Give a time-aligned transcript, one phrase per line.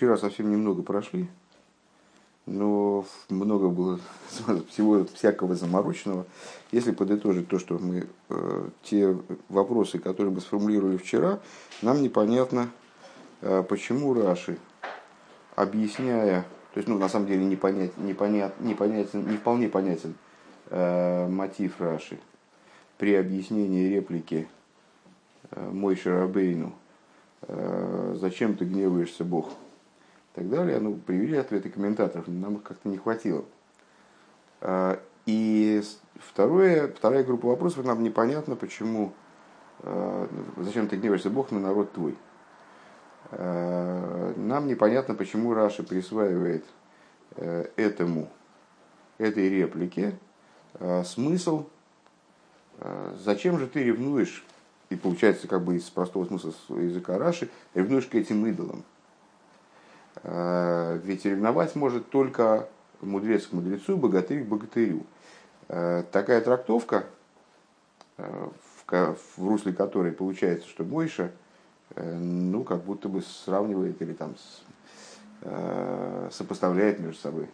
[0.00, 1.28] Вчера совсем немного прошли,
[2.46, 4.00] но много было
[4.70, 6.24] всего всякого замороченного.
[6.72, 9.14] Если подытожить то, что мы, э, те
[9.50, 11.40] вопросы, которые мы сформулировали вчера,
[11.82, 12.70] нам непонятно,
[13.42, 14.56] э, почему Раши,
[15.54, 20.14] объясняя, то есть, ну, на самом деле, непонят, непонят, непонятен, не вполне понятен
[20.70, 22.18] э, мотив Раши
[22.96, 24.48] при объяснении реплики
[25.50, 26.72] э, Мой Шарабейну,
[27.42, 29.50] э, зачем ты гневаешься, Бог?
[30.40, 30.80] Так далее.
[30.80, 33.44] Ну, привели ответы комментаторов, нам их как-то не хватило.
[34.62, 35.82] А, и
[36.14, 39.12] второе, вторая группа вопросов, нам непонятно, почему,
[39.80, 42.16] а, зачем ты гневаешься Бог на народ твой.
[43.32, 46.64] А, нам непонятно, почему Раша присваивает
[47.36, 48.30] э, этому,
[49.18, 50.18] этой реплике
[51.04, 51.66] смысл,
[53.22, 54.46] зачем же ты ревнуешь,
[54.88, 58.84] и получается как бы из простого смысла языка Раши, ревнуешь к этим идолам.
[60.22, 62.68] Э, ведь ревновать может только
[63.00, 65.06] мудрец к мудрецу, богатырь к богатырю.
[65.68, 67.06] Э, такая трактовка,
[68.18, 68.48] э,
[68.86, 71.30] в русле которой получается, что Мойша,
[71.94, 74.34] ну, как будто бы сравнивает или там
[76.32, 77.48] сопоставляет между собой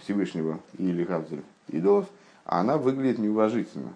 [0.00, 2.06] Всевышнего или Гавзель идолов,
[2.44, 3.94] а она выглядит неуважительно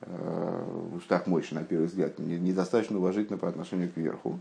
[0.00, 4.40] в устах Мойши, на первый взгляд, недостаточно уважительно по отношению к верху.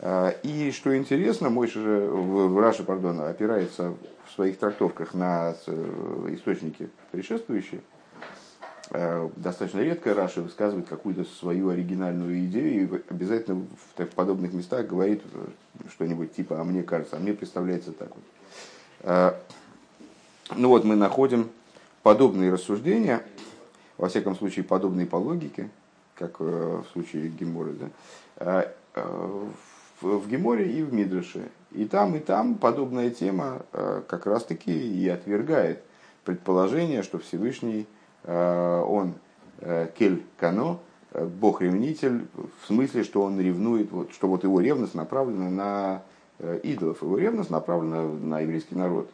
[0.00, 3.94] А, и что интересно, мой же в Раши, пардон, опирается
[4.26, 7.80] в своих трактовках на э, источники предшествующие.
[8.90, 15.22] А, достаточно редко Раши высказывает какую-то свою оригинальную идею и обязательно в подобных местах говорит
[15.90, 18.24] что-нибудь типа «а мне кажется», «а мне представляется так вот».
[19.00, 19.40] А,
[20.56, 21.50] ну вот мы находим
[22.04, 23.22] подобные рассуждения,
[23.96, 25.70] во всяком случае подобные по логике,
[26.14, 27.74] как э, в случае Геморы,
[28.36, 29.50] да, в
[30.28, 31.48] Геморе и в Мидрыше.
[31.72, 35.82] И там, и там подобная тема э, как раз-таки и отвергает
[36.24, 37.86] предположение, что Всевышний,
[38.24, 39.14] э, он
[39.60, 40.80] э, кель кано,
[41.12, 46.02] бог-ревнитель, в смысле, что он ревнует, вот, что вот его ревность направлена на
[46.62, 49.10] идолов, его ревность направлена на еврейский народ,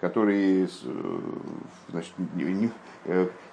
[0.00, 0.68] который,
[1.88, 2.68] значит, не,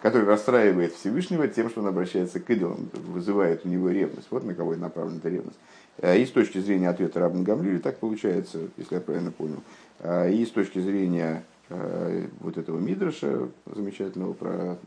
[0.01, 4.27] который расстраивает Всевышнего тем, что он обращается к идолам, вызывает у него ревность.
[4.31, 5.59] Вот на кого направлена эта ревность.
[6.01, 9.61] Э, и с точки зрения ответа Рабн Гамлили так получается, если я правильно понял.
[9.99, 14.77] Э, и с точки зрения э, вот этого Мидраша замечательного про,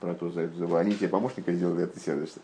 [0.00, 2.34] про то, за, за, они тебе помощника сделали это сервис.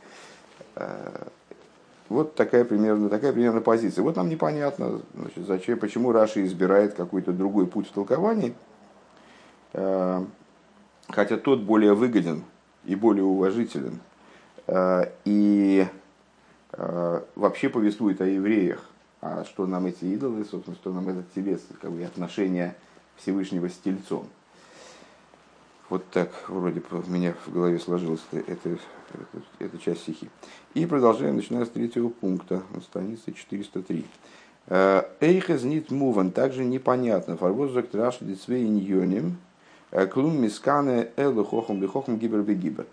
[2.09, 4.03] Вот такая примерно, такая примерно позиция.
[4.03, 8.55] Вот нам непонятно, значит, зачем, почему Раши избирает какой-то другой путь в толковании,
[9.73, 12.45] хотя тот более выгоден
[12.85, 13.99] и более уважителен.
[15.25, 15.87] И
[16.77, 18.85] вообще повествует о евреях.
[19.23, 22.77] А что нам эти идолы, собственно, что нам этот телес, как бы отношение
[23.17, 24.27] Всевышнего с тельцом.
[25.89, 28.79] Вот так вроде у меня в голове сложилась эта, эта,
[29.61, 30.29] эта, часть стихи.
[30.75, 34.05] И продолжаем, начиная с третьего пункта, на странице 403.
[34.67, 37.37] Э, Эйхез нит муван, также непонятно.
[37.37, 39.39] Фарвозак траш дицвей ньоним,
[39.93, 42.87] э, клум мискане элы хохом бихохом гибер бегибер.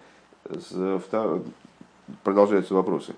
[2.24, 3.16] Продолжаются вопросы.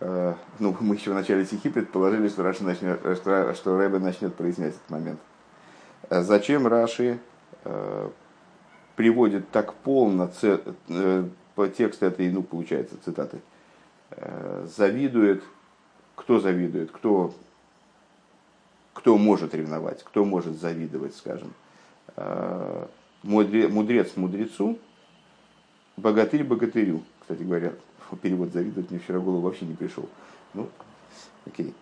[0.00, 4.34] Э, ну, мы еще в начале стихи предположили, что, Раши начнет, что, что Рэбе начнет
[4.34, 5.20] прояснять этот момент.
[6.10, 7.18] Э, зачем Раши
[7.64, 8.10] э,
[8.96, 11.24] приводит так полно ц, э,
[11.54, 13.40] по тексту этой, ну, получается, цитаты,
[14.10, 15.42] э, завидует,
[16.14, 17.34] кто завидует, кто,
[18.92, 21.52] кто может ревновать, кто может завидовать, скажем.
[22.16, 22.86] Э,
[23.22, 24.78] мудрец мудрецу,
[25.96, 27.72] богатырь богатырю, кстати говоря,
[28.16, 30.08] перевод завидовать мне вчера в голову вообще не пришел.
[30.54, 30.68] Ну,
[31.46, 31.74] окей.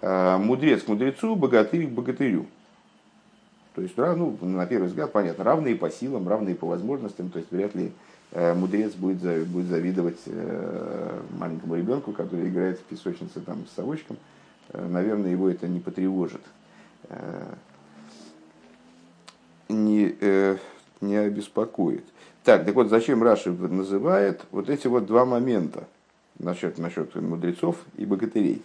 [0.00, 2.46] А, мудрец к мудрецу, богатырь к богатырю.
[3.74, 7.30] То есть, ну, на первый взгляд, понятно, равные по силам, равные по возможностям.
[7.30, 7.92] То есть, вряд ли
[8.32, 14.18] э, мудрец будет, будет завидовать э, маленькому ребенку, который играет в песочнице там, с совочком.
[14.70, 16.42] Э, наверное, его это не потревожит.
[19.68, 20.14] Не,
[21.00, 22.04] не обеспокоит.
[22.44, 25.84] Так, так вот, зачем Раши называет вот эти вот два момента
[26.40, 28.62] насчет, насчет мудрецов и богатырей?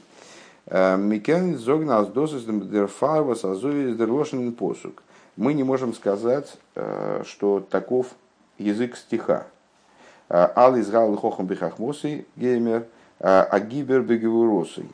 [0.66, 5.04] Э, Микен зогнас досыс дерфарва сазуис дервошен посук.
[5.36, 8.08] Мы не можем сказать, э, что таков
[8.58, 9.46] язык стиха.
[10.28, 12.86] Э, Ал изгал хохом бихахмосой геймер,
[13.20, 14.86] а гибер бегевуросой.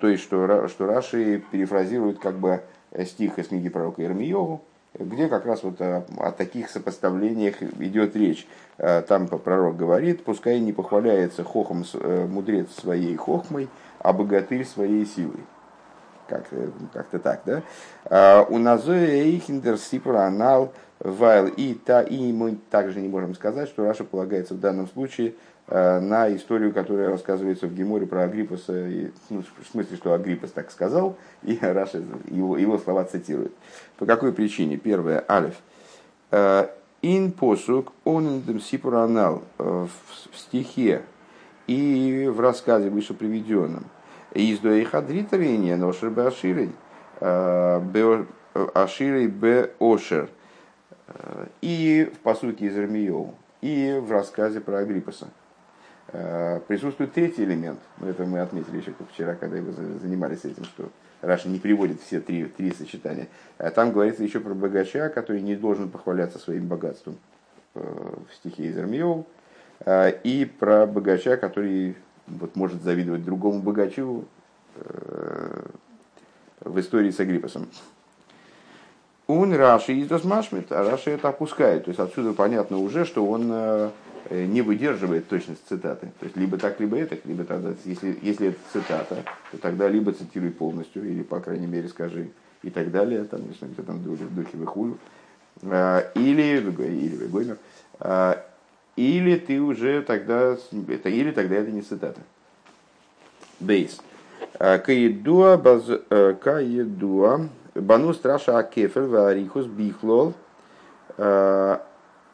[0.00, 2.60] То есть, что, что Раши перефразирует как бы
[3.04, 4.62] стих из книги пророка Ирмиогу,
[4.98, 8.46] где как раз вот о, о таких сопоставлениях идет речь.
[8.78, 13.68] Э, там пророк говорит, пускай не похваляется хохом э, мудрец своей хохмой,
[13.98, 15.44] а богатырь своей силой.
[16.28, 17.62] как-то, как-то так, да?
[18.04, 23.68] А, у Назоя Ихиндер Сипра Анал Вайл и та, и мы также не можем сказать,
[23.68, 28.86] что Раша полагается в данном случае Э, на историю, которая рассказывается в Геморе про Агриппаса,
[28.86, 33.52] и, ну, в смысле, что Агриппас так сказал, и Раша его, его слова цитирует.
[33.96, 34.76] По какой причине?
[34.76, 35.54] Первое, Алиф.
[36.30, 36.68] Э,
[37.02, 39.86] ин посук он сипуранал э,
[40.32, 41.02] в стихе
[41.66, 43.84] и в рассказе выше приведенном.
[44.34, 46.72] Из доихадритарения ношер бе аширей,
[48.74, 50.28] аширей бе ошер.
[51.60, 55.28] И в посуке из Ирмиеву, и в рассказе про Агриппаса.
[56.08, 60.90] Э, присутствует третий элемент, это мы отметили еще вчера, когда вы занимались этим, что
[61.20, 63.28] Раша не приводит все три, три сочетания.
[63.58, 67.16] А там говорится еще про богача, который не должен похваляться своим богатством
[67.74, 69.24] э, в стихе из Ирмиев,
[69.86, 71.96] э, и про богача, который
[72.26, 74.24] вот, может завидовать другому богачу
[76.60, 77.68] в истории с Агриппасом.
[79.26, 81.84] Он Раши из Досмашмит, а Раши это опускает.
[81.84, 83.92] То есть отсюда понятно уже, что он
[84.32, 86.12] Э, не выдерживает точность цитаты.
[86.20, 90.12] То есть либо так, либо это, либо тогда, если, если это цитата, то тогда либо
[90.12, 92.30] цитируй полностью, или, по крайней мере, скажи
[92.62, 94.96] и так далее, там, если это там в духе выхулю,
[95.64, 97.58] а, или, или Гоймер,
[97.98, 98.42] а,
[98.96, 100.56] или ты уже тогда,
[100.88, 102.20] это, или тогда это не цитата.
[103.58, 104.00] Бейс.
[104.58, 105.84] А, каедуа, баз,
[106.40, 110.34] каедуа, бану страша акефер, варихус бихлол,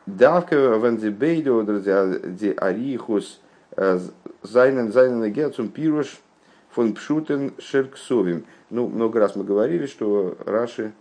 [0.06, 1.62] Давка вензибейдо
[2.24, 3.40] ди арихус
[4.42, 6.18] зайнен зайнен герцум пируш
[6.70, 8.44] фон пшутен шерксовим.
[8.70, 10.92] Ну, много раз мы говорили, что Раши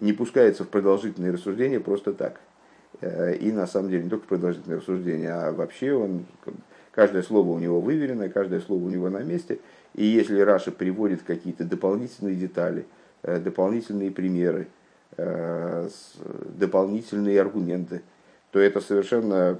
[0.00, 2.40] не пускается в продолжительные рассуждения просто так.
[3.00, 6.24] Э, и на самом деле не только продолжительные рассуждения, а вообще он,
[6.92, 9.58] каждое слово у него выверено, каждое слово у него на месте.
[9.94, 14.68] И если Раша приводит какие-то дополнительные детали, э, дополнительные примеры,
[15.16, 15.88] э,
[16.58, 18.02] дополнительные аргументы,
[18.50, 19.58] то это совершенно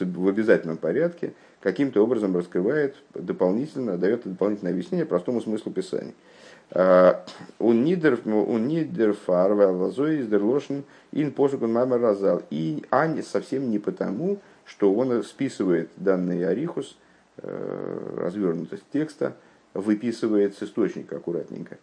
[0.00, 6.14] в обязательном порядке каким-то образом раскрывает дополнительно, дает дополнительное объяснение простому смыслу Писания.
[6.74, 10.82] Он нидер фарва лазой дерлошен
[11.12, 12.42] ин пошукун мамер разал.
[12.50, 16.96] И Ани совсем не потому, что он списывает данный арихус,
[17.38, 19.34] э, развернутость текста,
[19.74, 21.78] выписывает с источника аккуратненько.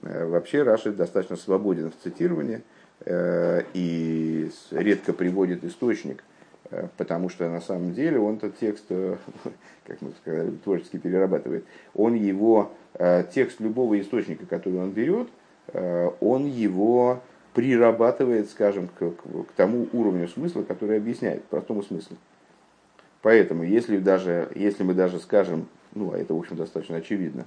[0.00, 2.62] Э, вообще Раши достаточно свободен в цитировании,
[3.04, 6.22] Э, и редко приводит источник,
[6.70, 8.84] э, потому что на самом деле он этот текст,
[9.84, 11.64] как мы сказали, творчески перерабатывает.
[11.94, 12.72] Он его,
[13.32, 15.28] текст любого источника, который он берет,
[16.20, 17.22] он его
[17.54, 22.18] прирабатывает, скажем, к, к тому уровню смысла, который объясняет, простому смыслу.
[23.22, 27.46] Поэтому, если, даже, если мы даже скажем, ну, а это, в общем, достаточно очевидно,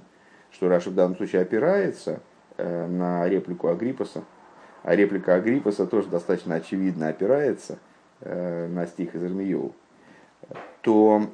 [0.50, 2.20] что Раша в данном случае опирается
[2.58, 4.24] на реплику Агриппаса,
[4.86, 7.80] а реплика Агриппаса тоже достаточно очевидно опирается
[8.20, 9.74] э, на стих из Ирмиеву,
[10.80, 11.26] то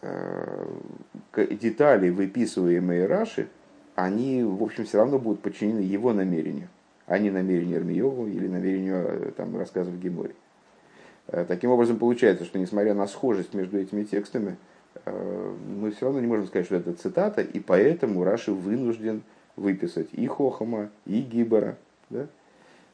[0.00, 0.66] э,
[1.60, 3.48] детали, выписываемые Раши,
[3.96, 6.68] они, в общем, все равно будут подчинены его намерению,
[7.06, 10.36] а не намерению Ирмиеву или намерению э, там, рассказа в Геморе.
[11.48, 14.56] Таким образом, получается, что несмотря на схожесть между этими текстами,
[15.06, 19.22] мы все равно не можем сказать, что это цитата, и поэтому Раши вынужден
[19.56, 21.76] выписать и Хохама, и Гибора.
[22.10, 22.26] Да?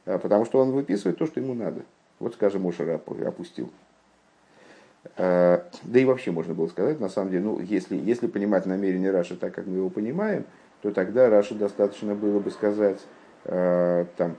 [0.05, 1.81] А, потому что он выписывает то, что ему надо.
[2.19, 3.69] Вот, скажем, Мошер опустил.
[5.17, 9.11] А, да и вообще можно было сказать, на самом деле, ну, если, если понимать намерение
[9.11, 10.45] Раши так, как мы его понимаем,
[10.81, 12.99] то тогда Раши достаточно было бы сказать,
[13.45, 14.35] а, там,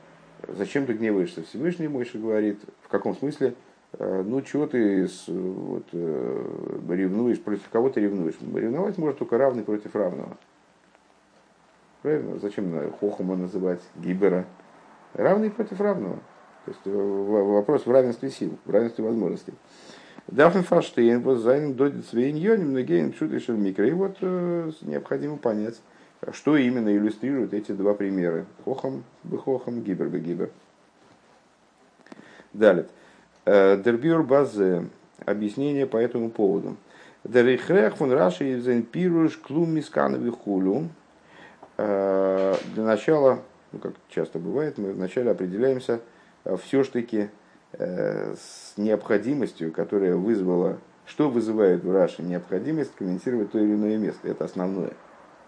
[0.49, 1.43] зачем ты гневаешься?
[1.43, 3.55] Всевышний Мойша говорит, в каком смысле,
[3.99, 8.37] ну, чего ты вот, э, ревнуешь, против кого ты ревнуешь?
[8.41, 10.38] Ревновать может только равный против равного.
[12.03, 12.39] Правильно?
[12.39, 14.45] Зачем Хохума называть Гибера?
[15.15, 16.17] Равный против равного.
[16.65, 19.55] То есть э, вопрос в равенстве сил, в равенстве возможностей.
[20.29, 23.87] Дафн Фаштейн, вот зайн додит свейньон, многие пшут решил микро.
[23.87, 25.81] И вот э, необходимо понять,
[26.33, 28.47] что именно иллюстрируют эти два примера.
[28.65, 30.51] Хохам бы хохам, гибер бы гибер.
[32.53, 32.87] Далее.
[33.45, 34.89] Э, Дербюр базе.
[35.25, 36.77] Объяснение по этому поводу.
[37.25, 40.89] Дерихрех фон раши зен пируш клум мисканови хулю.
[41.76, 43.41] Для начала
[43.73, 46.00] ну, как часто бывает, мы вначале определяемся
[46.45, 47.31] э, все-таки
[47.73, 54.29] э, с необходимостью, которая вызвала, что вызывает в Раше необходимость комментировать то или иное место.
[54.29, 54.93] Это основное.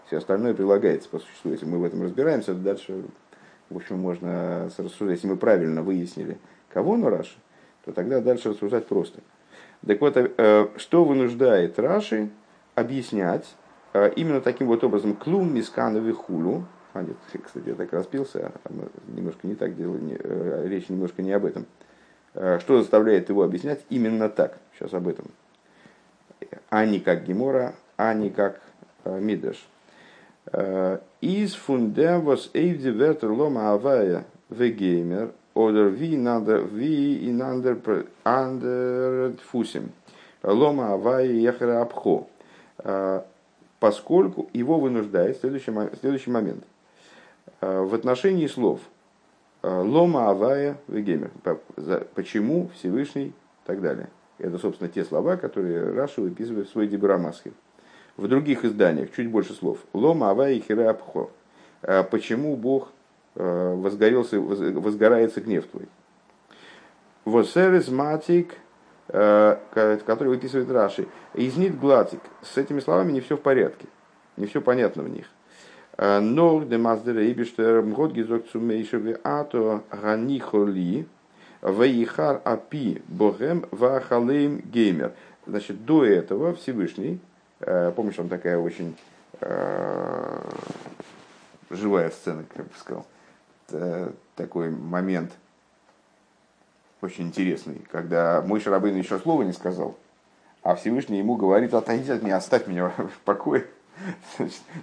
[0.07, 1.51] Все остальное прилагается по существу.
[1.51, 3.03] Если мы в этом разбираемся, то дальше,
[3.69, 5.17] в общем, можно рассуждать.
[5.17, 6.37] Если мы правильно выяснили,
[6.69, 7.37] кого на Раши,
[7.85, 9.19] то тогда дальше рассуждать просто.
[9.85, 12.29] Так вот, э, что вынуждает Раши
[12.73, 13.55] объяснять
[14.15, 18.87] именно таким вот образом клум мисканови хулу, А нет, кстати, я так распился, а мы
[19.15, 21.65] немножко не так делали, не, э, речь немножко не об этом.
[22.33, 24.57] Э, что заставляет его объяснять именно так?
[24.73, 25.25] Сейчас об этом.
[26.69, 28.61] А не как Гемора, а не как
[29.03, 29.67] э, Мидаш.
[31.21, 39.91] Из фундем was эйвди вертер лома авая вегеймер, oder wie in ander, ander фусим.
[40.43, 42.27] Лома авая ехра абхо.
[43.79, 46.63] Поскольку его вынуждает следующий, следующий момент.
[47.61, 48.79] В отношении слов
[49.61, 51.31] Лома Авая Вегемер.
[52.13, 53.33] Почему Всевышний и
[53.65, 54.09] так далее.
[54.37, 57.51] Это, собственно, те слова, которые Раша выписывает в свой Дебрамасхе.
[58.17, 59.79] В других изданиях чуть больше слов.
[59.93, 61.29] Лома Авая Хиреапхо.
[62.11, 62.91] Почему Бог
[63.35, 65.87] возгорелся, возгорается гнев твой.
[67.25, 68.55] Восерес матик,
[69.07, 71.07] который выписывает Раши.
[71.33, 72.21] Изнит глатик.
[72.41, 73.87] С этими словами не все в порядке.
[74.37, 75.27] Не все понятно в них.
[75.97, 81.07] Но демаздер ибиштер год гизок цумейшеве ато ганихоли
[81.61, 85.13] вейхар апи богем вахалейм геймер.
[85.47, 87.19] Значит, до этого Всевышний,
[87.59, 88.97] помнишь, он такая очень
[91.69, 93.05] живая сцена, как бы сказал,
[94.35, 95.31] такой момент
[97.05, 99.95] очень интересный, когда мой Шарабейн еще слова не сказал,
[100.63, 103.65] а Всевышний ему говорит, отойди от меня, оставь меня в покое.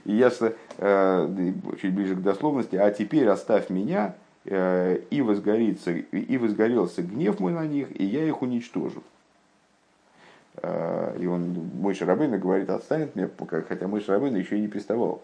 [0.04, 0.32] И я
[0.78, 4.14] э, чуть ближе к дословности, а теперь оставь меня,
[4.44, 9.02] э, и, возгорится, и возгорелся гнев мой на них, и я их уничтожу.
[10.56, 13.28] Э, и он, мой Шарабейна говорит, отстанет меня,
[13.68, 15.22] хотя мой Шарабейна еще и не приставал.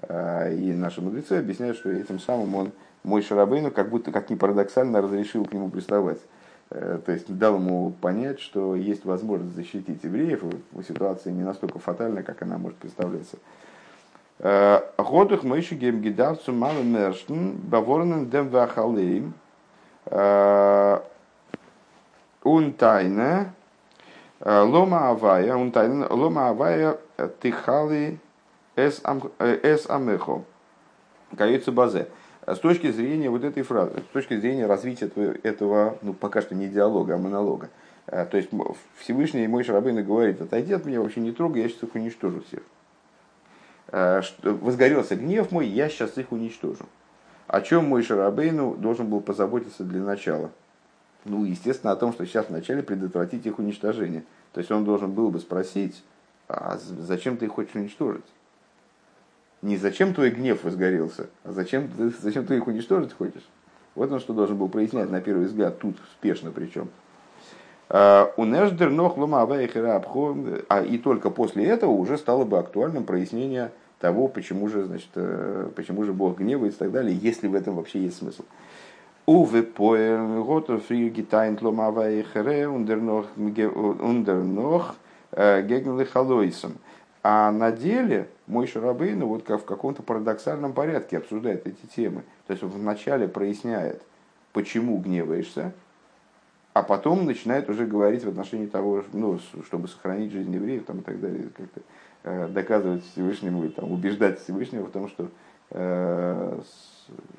[0.00, 2.72] Э, и наши мудрецы объясняют, что этим самым он,
[3.04, 6.18] мой Шарабейну, как будто, как ни парадоксально, разрешил к нему приставать.
[6.70, 11.78] Э, то есть дал ему понять, что есть возможность защитить евреев, и ситуация не настолько
[11.78, 13.36] фатальна, как она может представляться.
[14.38, 19.34] Э, Годух мыши гемгидавцу мало мерштен, баворнен дем вахалеем,
[20.06, 21.00] э,
[22.44, 23.54] он тайна,
[24.40, 26.98] лома авая, он тайна, лома авая
[27.40, 28.18] тихали
[28.74, 30.42] эс амехо,
[31.36, 32.08] каюца базе
[32.54, 35.10] с точки зрения вот этой фразы, с точки зрения развития
[35.42, 37.70] этого, ну, пока что не диалога, а монолога.
[38.06, 38.50] Э, то есть
[38.96, 42.62] Всевышний мой Шарабейна говорит, отойди от меня, вообще не трогай, я сейчас их уничтожу всех.
[43.88, 46.86] Э, возгорелся гнев мой, я сейчас их уничтожу.
[47.46, 50.50] О чем мой Шарабейну должен был позаботиться для начала?
[51.24, 54.24] Ну, естественно, о том, что сейчас вначале предотвратить их уничтожение.
[54.52, 56.02] То есть он должен был бы спросить,
[56.48, 58.24] а зачем ты их хочешь уничтожить?
[59.62, 61.88] Не зачем твой гнев возгорелся, а зачем,
[62.20, 63.48] зачем ты их уничтожить хочешь.
[63.94, 66.88] Вот он что должен был прояснять на первый взгляд, тут спешно причем.
[67.88, 74.28] А, у Неждер нох а и только после этого уже стало бы актуальным прояснение того,
[74.28, 78.00] почему же, значит, э, почему же Бог гневается и так далее, если в этом вообще
[78.00, 78.42] есть смысл.
[79.26, 83.26] Уве поэр готов фригитайн ломавайхере ундернох
[85.30, 86.72] э, гегнлы халойсом.
[87.22, 92.22] А на деле мой Шарабейну вот как в каком-то парадоксальном порядке обсуждает эти темы.
[92.46, 94.02] То есть он вначале проясняет,
[94.52, 95.72] почему гневаешься,
[96.74, 101.02] а потом начинает уже говорить в отношении того, ну, чтобы сохранить жизнь евреев там, и
[101.02, 101.80] так далее, как-то
[102.24, 105.28] э, доказывать Всевышнему, там, убеждать Всевышнего в том, что
[105.70, 106.60] э,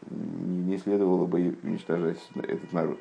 [0.09, 2.99] не следовало бы уничтожать этот народ.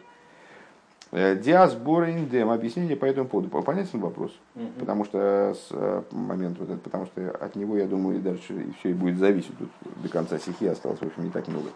[1.12, 2.50] Э, Диасбора индем.
[2.50, 3.50] Объяснение по этому поводу.
[3.50, 4.32] Понятен вопрос?
[4.56, 4.80] Угу.
[4.80, 8.54] Потому что с э, момента вот этот, потому что от него, я думаю, и дальше
[8.54, 9.56] и все и будет зависеть.
[9.58, 9.68] Тут
[10.02, 11.68] до конца стихи осталось, в общем, не так много.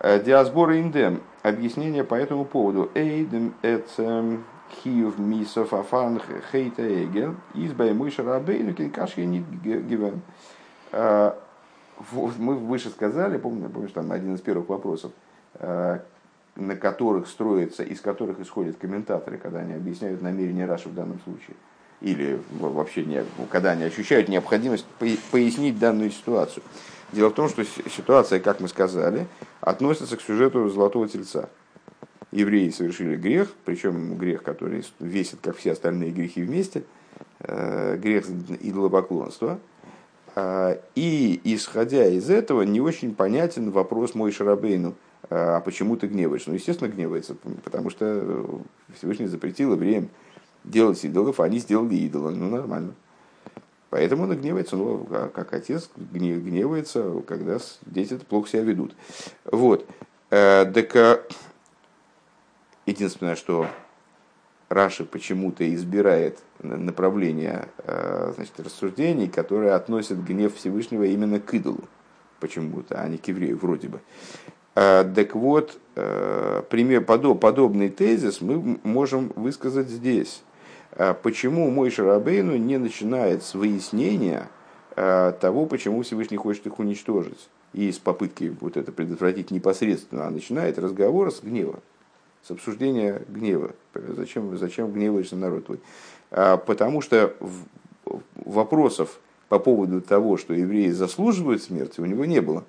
[0.00, 1.22] Э, Диасбора индем.
[1.42, 2.90] Объяснение по этому поводу.
[2.94, 4.44] Эйдем эцем
[4.84, 6.20] хиев мисов афан
[6.52, 7.36] хейта эгел.
[7.54, 10.20] Избай мыша рабейну кинкашки не гивен.
[10.92, 15.12] Мы выше сказали, помню, помнишь, там один из первых вопросов,
[16.56, 21.56] на которых строится, из которых исходят комментаторы, когда они объясняют намерение Раши в данном случае.
[22.00, 24.84] Или вообще, не, когда они ощущают необходимость
[25.30, 26.62] пояснить данную ситуацию.
[27.12, 29.26] Дело в том, что ситуация, как мы сказали,
[29.60, 31.48] относится к сюжету Золотого Тельца.
[32.32, 36.82] Евреи совершили грех, причем грех, который весит, как все остальные грехи вместе,
[37.40, 38.26] э, грех
[38.60, 39.60] идолопоклонства.
[40.34, 44.94] Э, и, исходя из этого, не очень понятен вопрос мой Шарабейну–
[45.30, 46.50] а почему ты гневаешься?
[46.50, 48.62] Ну, естественно, гневается, потому что
[48.96, 50.08] Всевышний запретил евреям
[50.64, 52.30] делать идолов, а они сделали идола.
[52.30, 52.94] Ну, нормально.
[53.90, 58.94] Поэтому он гневается, ну, а как отец гневается, когда дети плохо себя ведут.
[59.44, 59.86] Вот.
[60.30, 61.20] Э, так э,
[62.86, 63.66] единственное, что
[64.70, 71.84] Раши почему-то избирает направление э, значит, рассуждений, которые относят гнев Всевышнего именно к идолу.
[72.40, 74.00] почему-то, а не к еврею вроде бы.
[74.74, 80.42] Так вот, пример, подобный тезис мы можем высказать здесь.
[81.22, 84.48] Почему мой Шарабейну не начинает с выяснения
[84.94, 90.78] того, почему Всевышний хочет их уничтожить, и с попытки вот это предотвратить непосредственно, а начинает
[90.78, 91.80] разговор с гнева,
[92.42, 93.72] с обсуждения гнева.
[93.94, 95.80] Зачем, зачем гневаешься народ твой?
[96.30, 97.34] Потому что
[98.34, 102.64] вопросов по поводу того, что евреи заслуживают смерти, у него не было.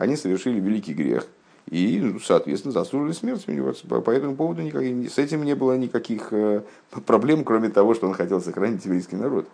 [0.00, 1.26] Они совершили великий грех
[1.70, 3.50] и, соответственно, заслужили смерти.
[3.50, 6.62] У него по этому поводу никак, с этим не было никаких э,
[7.04, 9.46] проблем, кроме того, что он хотел сохранить еврейский народ.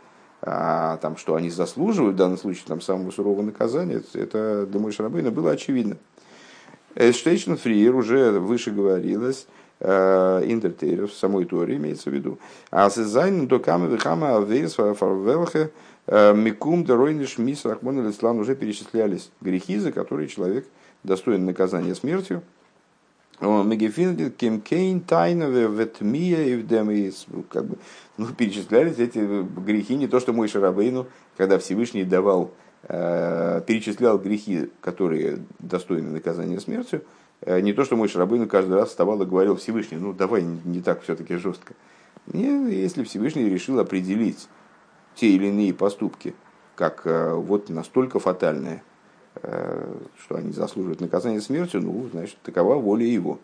[0.42, 5.02] А там, что они заслуживают, в данном случае, там, самого сурового наказания, это для Мойши
[5.02, 5.96] Рабейна было очевидно.
[6.94, 9.48] Эштейшн Фриер уже выше говорилось,
[9.78, 12.38] Э, интертейров, самой Торе имеется в виду.
[12.70, 15.70] А сезайн до камы вихама авейс фарвелхе
[16.06, 20.66] э, микум доройниш мис рахмон ислам уже перечислялись грехи, за которые человек
[21.02, 22.42] достоин наказания смертью.
[23.42, 27.76] Мегефин кемкейн тайна ветмия и в как бы,
[28.16, 29.18] ну, перечислялись эти
[29.60, 31.06] грехи, не то, что мой Шарабейну,
[31.36, 32.50] когда Всевышний давал,
[32.84, 37.02] э, перечислял грехи, которые достойны наказания смертью,
[37.46, 41.02] не то, что мой Шарабейн каждый раз вставал и говорил Всевышний, ну давай не так
[41.02, 41.74] все-таки жестко.
[42.26, 44.48] Не, если Всевышний решил определить
[45.14, 46.34] те или иные поступки,
[46.74, 48.82] как э, вот настолько фатальные,
[49.42, 53.38] э, что они заслуживают наказания смертью, ну, значит, такова воля его.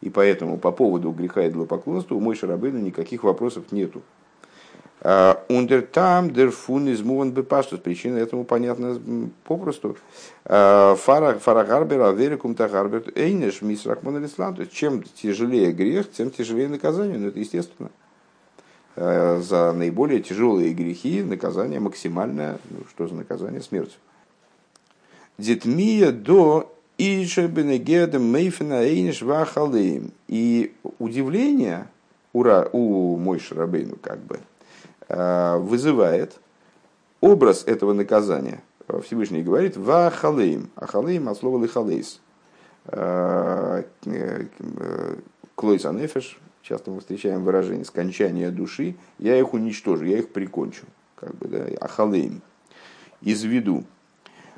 [0.00, 4.02] И поэтому по поводу греха и идолопоклонства у Мой Шарабейна никаких вопросов нету.
[5.48, 7.78] Ундертам дерфун из муван бепаштус.
[7.78, 8.98] Причина этому понятна
[9.44, 9.96] попросту.
[10.42, 14.56] Фарагарбер, аверикум тагарбер, эйнеш мисракман алислам.
[14.56, 17.18] То есть, чем тяжелее грех, тем тяжелее наказание.
[17.18, 17.90] Ну, это естественно.
[18.96, 22.58] За наиболее тяжелые грехи наказание максимальное.
[22.70, 23.60] Ну, что за наказание?
[23.60, 23.96] Смерть.
[25.38, 26.72] Детмия до.
[26.98, 27.24] И
[30.98, 31.86] удивление
[32.32, 34.55] ура, у Мойши Рабейну как бы– Э,
[35.08, 36.38] вызывает
[37.20, 38.62] образ этого наказания.
[39.02, 42.20] Всевышний говорит «ва халеим», а халеим от слова лихалейс.
[42.86, 44.44] Э, э,
[45.56, 50.84] Клойс анефеш, часто мы встречаем выражение «скончание души», я их уничтожу, я их прикончу,
[51.16, 52.42] как бы, да, אכלם,
[53.22, 53.84] из виду.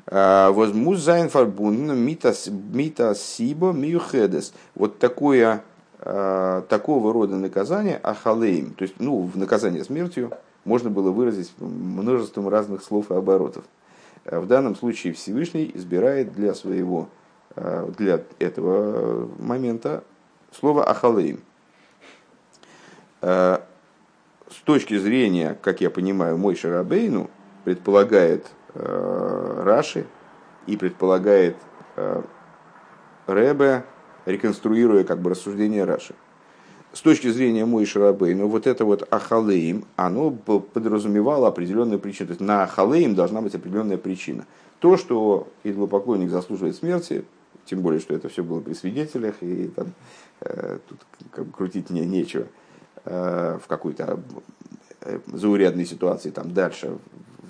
[0.05, 4.53] וואס מוז זיין פארבונדן מיט א סיבה מיוחדת.
[4.73, 5.63] Вот такое
[6.01, 10.31] Э, такого рода наказание אכלם, то есть ну, в наказание смертью
[10.63, 13.65] можно было выразить множеством разных слов и оборотов.
[14.23, 17.09] Э, в данном случае Всевышний избирает для своего,
[17.57, 20.05] э, для этого момента
[20.57, 21.41] слово אכלם.
[23.21, 23.59] С
[24.63, 27.29] точки зрения, как я понимаю, мой Шарабейну
[27.65, 30.05] предполагает Раши
[30.65, 31.57] и предполагает
[33.27, 33.83] Ребе,
[34.29, 36.15] реконструируя как бы рассуждение Раши.
[36.91, 42.27] С точки зрения Мой Шарабей, ну вот это вот Ахалеим, оно подразумевало определенную причину.
[42.27, 44.45] То есть на Ахалеим должна быть определенная причина.
[44.79, 47.25] То, что идолопоклонник заслуживает смерти,
[47.65, 49.93] тем более, что это все было при свидетелях, и там,
[50.41, 50.99] э, тут
[51.31, 52.47] как бы, крутить не, нечего,
[53.05, 54.19] э, в какой-то
[55.01, 56.97] э, заурядной ситуации там дальше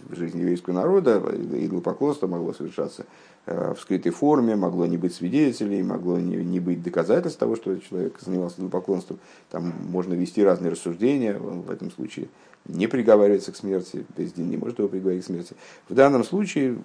[0.09, 5.81] в жизни еврейского народа идолопоклонство могло совершаться Э, в скрытой форме, могло не быть свидетелей,
[5.83, 9.19] могло не, не быть доказательств того, что человек занимался идолопоклонством.
[9.49, 12.29] Там можно вести разные рассуждения, он в этом случае
[12.65, 15.55] не приговаривается к смерти, Бездин не может его приговорить к смерти.
[15.88, 16.77] В данном случае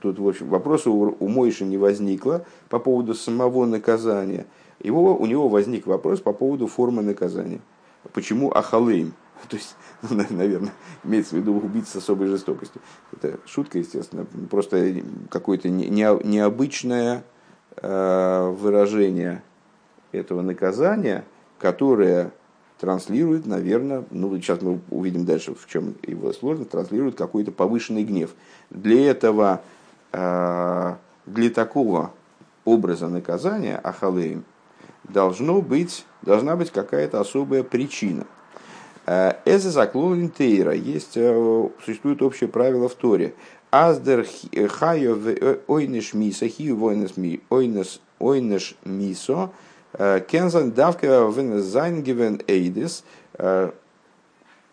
[0.00, 4.46] тут в общем, вопроса у, у Мойши не возникло по поводу самого наказания.
[4.82, 7.60] Его, у него возник вопрос по поводу формы наказания.
[8.12, 9.14] Почему Ахалейм?
[9.48, 10.72] То есть, ну, наверное,
[11.04, 12.80] имеется в виду убить с особой жестокостью.
[13.12, 17.24] Это шутка, естественно, просто какое-то необычное
[17.76, 19.42] э, выражение
[20.12, 21.24] этого наказания,
[21.58, 22.32] которое
[22.78, 28.30] транслирует, наверное, ну сейчас мы увидим дальше, в чем его сложность, транслирует какой-то повышенный гнев.
[28.70, 29.62] Для этого,
[30.12, 30.94] э,
[31.26, 32.12] для такого
[32.64, 34.44] образа наказания אכלם
[35.04, 38.26] должно быть, должна быть какая-то особая причина–
[39.06, 40.74] Эзе заклон интейра.
[40.74, 43.34] Есть, э, существует общее правило в Торе.
[43.70, 44.26] אז דער
[44.68, 45.18] חיוב
[45.66, 49.52] עונש מיתה, חיוב עונש מי, עונש, מיתה,
[49.94, 53.70] э, קען זיין דוקא ווען עס זיינען געווען עדות, э,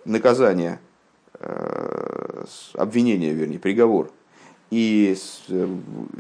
[0.05, 0.79] наказание,
[2.73, 4.11] обвинение, вернее, приговор
[4.69, 5.15] и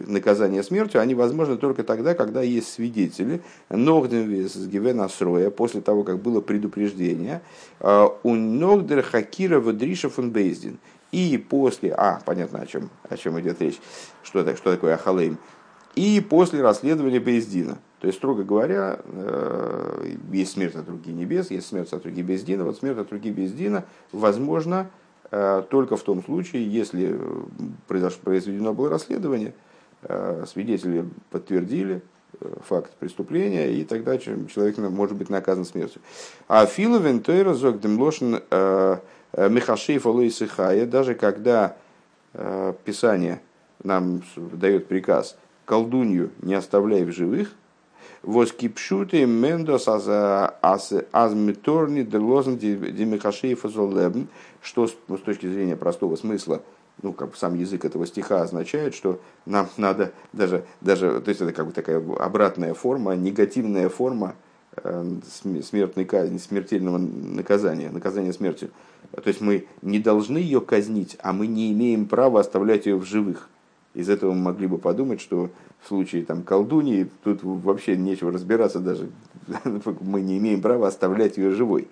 [0.07, 6.39] наказание смертью, они возможны только тогда, когда есть свидетели, Ногденвис Гивенасроя, после того, как было
[6.39, 7.41] предупреждение,
[7.81, 10.79] у Ногдер Хакира Вадриша фон Бейздин,
[11.11, 13.79] и после, а, понятно, о чем, о чем идет речь,
[14.23, 15.37] что, это, что такое Ахалейм,
[15.97, 17.79] и после расследования Бездина.
[17.99, 22.63] То есть, строго говоря, э, есть смерть от руки небес, есть смерть от руки Бездина.
[22.63, 27.19] Вот смерть от руки Бездина возможно э, только в том случае, если
[27.87, 29.53] произведено было расследование,
[30.03, 32.01] э, свидетели подтвердили
[32.67, 36.01] факт преступления, и тогда человек может быть наказан смертью.
[36.47, 38.41] А Филовен Тойра Зогдемлошен
[39.33, 41.75] Михашейф Алоисихая, даже когда
[42.85, 43.41] Писание
[43.83, 47.49] нам дает приказ колдунью не оставляй в живых,
[48.23, 54.27] Воскипшуты мендос азмиторни делозен демихашеев золебн,
[54.67, 56.61] что ну, с точки зрения простого смысла,
[57.01, 61.39] ну, как бы сам язык этого стиха означает, что нам надо даже, даже то есть
[61.39, 64.35] это как бы такая обратная форма, негативная форма
[64.75, 68.71] э, смертной казни, смертельного наказания, наказания смертью.
[69.11, 73.05] То есть мы не должны ее казнить, а мы не имеем права оставлять ее в
[73.05, 73.47] живых.
[73.93, 75.49] Из этого мы могли бы подумать, что
[75.81, 79.09] в случае там, колдуньи тут вообще нечего разбираться даже.
[80.01, 81.87] мы не имеем права оставлять ее живой.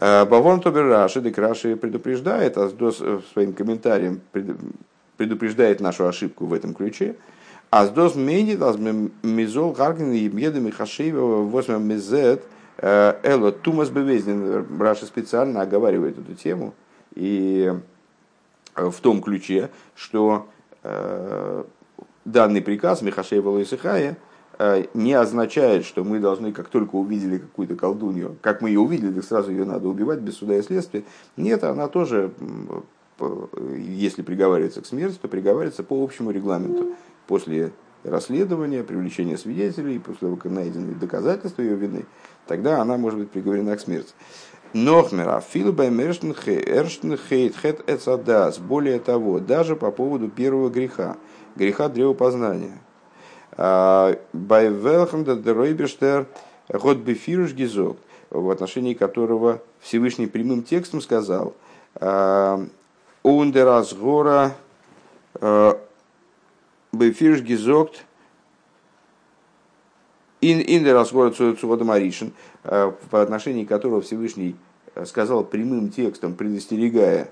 [0.00, 2.70] А, Бавон Тобер Раши, Дек Раши предупреждает, а
[3.32, 4.20] своим комментарием
[5.16, 7.16] предупреждает нашу ошибку в этом ключе.
[7.70, 8.76] Аздос мейнит, аз
[9.22, 12.42] мизол гарген и медами хашеева восьмем мизет
[12.78, 14.66] э, эло тумас бевезнин.
[14.80, 16.74] Раши специально оговаривает эту тему
[17.14, 17.72] и
[18.74, 20.48] в том ключе, что
[20.82, 21.64] Э,
[22.24, 24.14] данный приказ Михашея Валуисихая э,
[24.92, 29.24] не означает, что мы должны, как только увидели какую-то колдунью, как мы ее увидели, так
[29.24, 31.04] сразу ее надо убивать без суда и следствия.
[31.38, 32.32] Нет, она тоже,
[33.78, 36.94] если приговаривается к смерти, то приговаривается по общему регламенту.
[37.26, 37.72] После
[38.04, 42.04] расследования, привлечения свидетелей, после того, как найдены доказательства ее вины,
[42.46, 44.12] тогда она может быть приговорена к смерти.
[44.72, 48.58] Нохмера, филбай эрштенхейт хет эцадас.
[48.58, 51.16] Более того, даже по поводу первого греха,
[51.56, 52.80] греха древопознания.
[53.56, 56.26] Бай велхам да дройбештер
[56.68, 57.96] год бефируш гизок,
[58.30, 61.54] в отношении которого Всевышний прямым текстом сказал,
[61.96, 62.64] а,
[63.22, 64.54] Ундерас гора
[65.34, 65.80] а,
[66.92, 68.04] бефируш гизокт
[70.40, 72.32] Индерас гора Цувадамаришин,
[72.62, 74.54] Э, по отношению которого Всевышний
[74.94, 77.26] э, сказал прямым текстом, предостерегая э,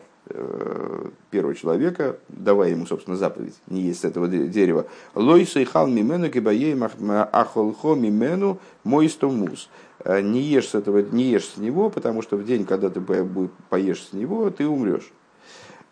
[1.31, 4.87] первого человека, давая ему, собственно, заповедь, не есть с этого дерева.
[5.14, 6.77] Лой сейхал мимену кибаей
[7.33, 9.69] ахолхо мимену мой стомус.
[10.05, 13.01] Не ешь с этого, не ешь с него, потому что в день, когда ты
[13.69, 15.11] поешь с него, ты умрешь.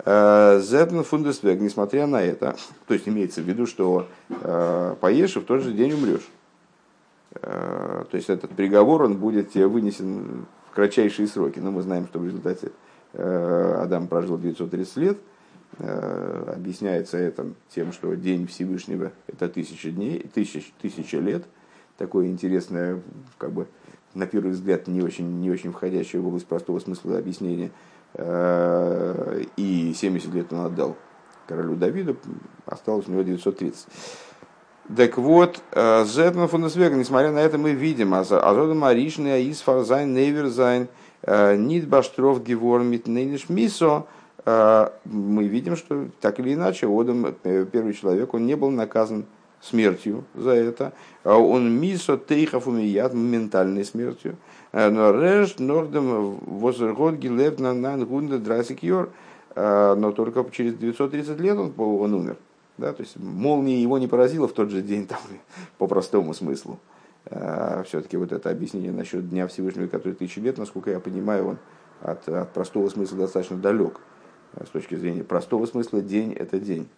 [0.04, 4.06] Зепн фундесвег, несмотря на это, то есть имеется в виду, что
[5.00, 6.28] поешь и в тот же день умрешь.
[7.42, 11.58] Э, то есть этот приговор он будет вынесен в кратчайшие сроки.
[11.58, 12.70] Но мы знаем, что в результате э,
[13.16, 15.18] Адам прожил 930 лет.
[15.78, 21.44] Э, объясняется это тем, что день Всевышнего– это тысяча дней, тысяч, тысяча лет.
[21.98, 23.02] Такое интересное,
[23.38, 23.66] как бы,
[24.14, 27.70] на первый взгляд, не очень, не очень входящее в область простого смысла объяснения.
[28.18, 30.96] И 70 лет он отдал
[31.46, 32.16] королю Давиду,
[32.66, 33.86] осталось у него 930.
[34.94, 40.86] Так вот, э, Зетна Фундесвега, несмотря на это, мы видим, Азода Маришный, Аис Фарзайн, Неверзайн,
[41.26, 44.06] э, Нид Баштров, Гевор, Митнейниш, Мисо,
[44.44, 49.26] э, мы видим, что так или иначе, Одам, первый человек, он не был наказан
[49.60, 50.92] смертью за это.
[51.24, 54.36] Он мисо тейхов умият, моментальной смертью.
[54.72, 58.82] Но реш нордем возергот гилев на нангунда драсик
[59.56, 62.36] но только через 930 лет он, он умер.
[62.78, 65.18] Да, то есть молния его не поразила в тот же день, там,
[65.78, 66.78] по простому смыслу.
[67.30, 71.58] А, Все-таки вот это объяснение насчет Дня Всевышнего, который тысячи лет, насколько я понимаю, он
[72.02, 74.00] от, от простого смысла достаточно далек.
[74.54, 76.88] А, с точки зрения простого смысла, день– это день.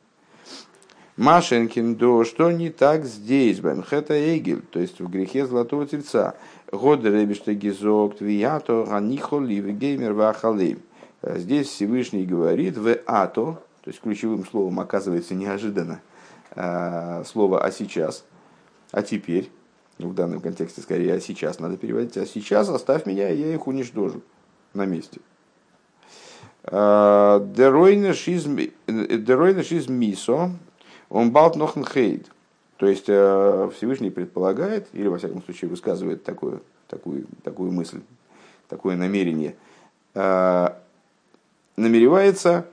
[1.17, 6.37] Машенкин, до что не так здесь, Бенхета Эгель, то есть в грехе золотого тельца.
[6.71, 10.79] Год ребишта гизок, твиято, ганихоли, геймер, вахалейм.
[11.23, 16.01] Здесь Всевышний говорит, в ато, то есть ключевым словом оказывается неожиданно
[16.53, 18.25] а, слово «а сейчас»,
[18.93, 19.51] «а теперь»,
[19.99, 24.23] в данном контексте скорее «а сейчас» надо переводить, «а сейчас оставь меня, я их уничтожу
[24.75, 25.21] на месте».
[26.65, 30.51] А, Деройнеш из мисо,
[31.09, 32.31] он балт нохн хейд.
[32.77, 38.01] То есть э, Всевышний предполагает, или во всяком случае высказывает такую, такую, такую мысль,
[38.69, 39.57] такое намерение,
[40.15, 40.69] э,
[41.77, 42.67] намеревается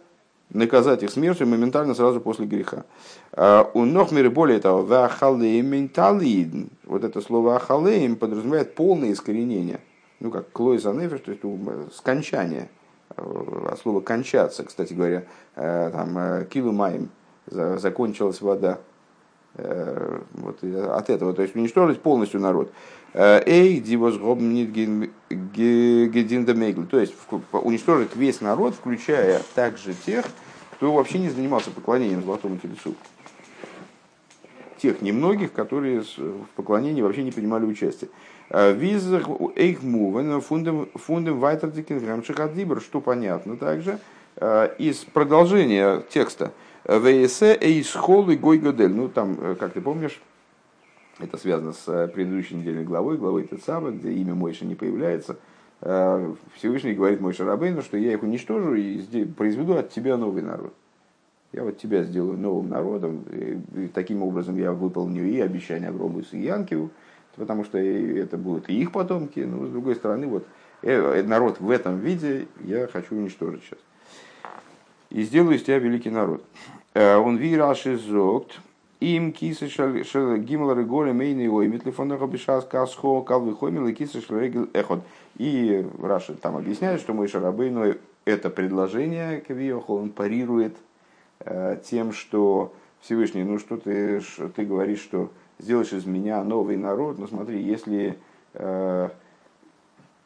[0.50, 2.86] наказать их смертью моментально сразу после греха.
[3.34, 9.80] А, у Нохмира более того, менталид, вот это слово ахалеем подразумевает полное искоренение,
[10.20, 11.42] ну как клой занефиш, то есть
[11.96, 12.70] скончание
[13.18, 14.64] от слова кончаться.
[14.64, 15.24] Кстати говоря,
[15.56, 17.10] там килу маем,
[17.48, 18.80] закончилась вода.
[19.54, 22.72] Вот от этого, то есть уничтожить полностью народ.
[23.18, 24.16] Эй, дивос
[25.30, 27.14] гединдамегл, то есть
[27.54, 30.26] уничтожить весь народ, включая также тех,
[30.74, 32.94] кто вообще не занимался поклонением золотому телецу.
[34.82, 38.10] Тех немногих, которые в поклонении вообще не принимали участие.
[38.50, 39.26] Визер
[39.56, 41.72] эйх мувен фундем вайтер
[42.26, 44.00] шахадибр, что понятно также
[44.78, 46.52] из продолжения текста.
[46.84, 48.92] ВС эйс холы гой годель.
[48.92, 50.20] Ну там, как ты помнишь,
[51.20, 55.38] это связано с э, предыдущей недельной главой, главой Тецава, где имя Мойша не появляется.
[55.82, 60.74] Э, Всевышний говорит Мойша Рабейну, что я их уничтожу и произведу от тебя новый народ.
[61.54, 66.42] Я вот тебя сделаю новым народом, и таким образом я выполню и обещание Агробусу и
[66.42, 66.92] Янкиву,
[67.38, 70.46] потому что это будут и их потомки, но с другой стороны, вот
[70.82, 73.80] э, народ в этом виде я хочу уничтожить сейчас.
[75.12, 76.44] И сделаю из тебя великий народ.
[76.94, 78.60] Он вираши зогт,
[79.00, 79.68] им кисы
[80.38, 85.02] гимлары горе мейный ой метлифонах обешас касхо калвы хомил и кисы регел эхот.
[85.38, 90.76] И Раша там объясняет, что мой Шарабейну это предложение Кавиохол, он парирует
[91.42, 95.30] э, тем, что Всевышний, ну что ты, что ты говоришь, что
[95.60, 98.18] сделаешь из меня новый народ, ну смотри, если
[98.54, 99.10] э,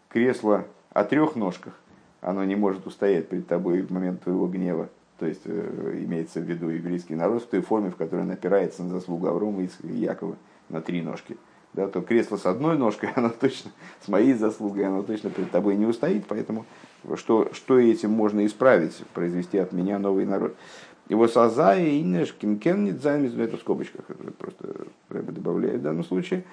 [0.10, 1.74] кресло о трех ножках,
[2.22, 6.44] оно не может устоять перед тобой в момент твоего гнева, то есть э, имеется в
[6.44, 10.36] виду еврейский народ в той форме, в которой он опирается на заслугу Аврома и Якова
[10.70, 11.38] на три ножки.
[11.74, 13.72] Да, то кресло с одной ножкой, оно точно,
[14.04, 16.66] с моей заслугой, оно точно перед тобой не устоит, поэтому
[17.16, 20.56] что, что этим можно исправить, произвести от меня новый народ.
[21.10, 26.04] Его сазая и нешким кемнит займет, это в скобочках, это просто Рэбе добавляет в данном
[26.04, 26.44] случае.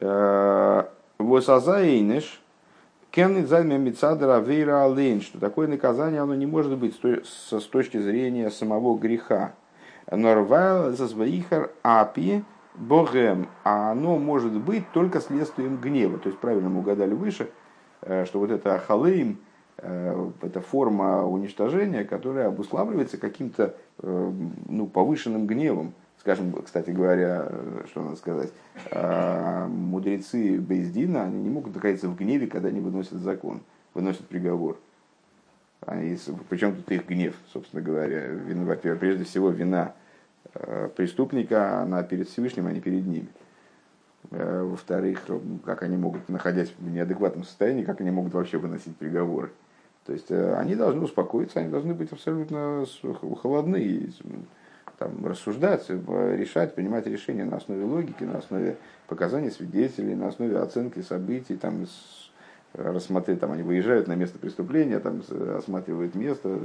[0.00, 2.00] Его э, сазая и
[3.12, 4.88] Кеннет зальмя мицадра вейра
[5.20, 9.52] что такое наказание, оно не может быть с точки зрения самого греха.
[10.10, 12.42] Норвайл зазваихар апи
[12.74, 16.16] богем, а оно может быть только следствием гнева.
[16.16, 17.50] То есть правильно мы угадали выше,
[18.00, 19.40] э, что вот это ахалейм,
[19.76, 24.32] э, это форма уничтожения, которая обуславливается каким-то э,
[24.70, 27.48] ну, повышенным гневом скажем, кстати говоря,
[27.86, 28.52] что надо сказать,
[28.92, 33.60] а, мудрецы Бейздина, они не могут находиться в гневе, когда они выносят закон,
[33.92, 34.78] выносят приговор.
[35.84, 36.16] Они,
[36.48, 38.26] причем тут их гнев, собственно говоря.
[38.26, 39.94] Вина, прежде всего, вина
[40.54, 43.28] а, преступника, она перед Всевышним, а не перед ними.
[44.30, 45.26] А, во-вторых,
[45.64, 49.50] как они могут, находясь в неадекватном состоянии, как они могут вообще выносить приговоры.
[50.06, 52.84] То есть они должны успокоиться, они должны быть абсолютно
[53.40, 54.08] холодны
[55.02, 58.76] там, рассуждать, решать, принимать решения на основе логики, на основе
[59.08, 61.86] показаний свидетелей, на основе оценки событий, там,
[62.74, 65.22] рассмотреть, там, они выезжают на место преступления, там,
[65.56, 66.56] осматривают место,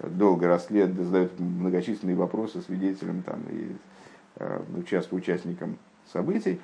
[0.00, 3.76] долго расследуют, задают многочисленные вопросы свидетелям там, и
[4.36, 4.60] э,
[5.12, 5.78] участникам
[6.12, 6.60] событий,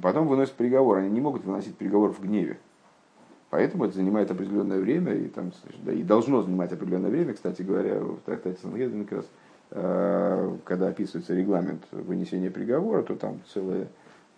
[0.00, 0.98] потом выносят приговор.
[0.98, 2.58] Они не могут выносить приговор в гневе.
[3.50, 7.98] Поэтому это занимает определенное время, и, там, да, и должно занимать определенное время, кстати говоря,
[7.98, 13.88] в трактате Сангедрин как раз Э, когда описывается регламент вынесения приговора, то там целое,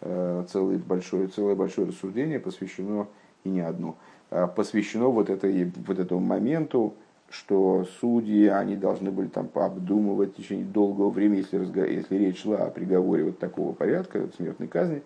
[0.00, 3.06] э, целое, большое, целое большое рассуждение посвящено,
[3.44, 3.96] и не одно,
[4.30, 6.94] а посвящено вот, этой, вот этому моменту,
[7.30, 11.84] что судьи, они должны были там обдумывать в течение долгого времени, если, разго...
[11.84, 15.02] если речь шла о приговоре вот такого порядка, смертной казни,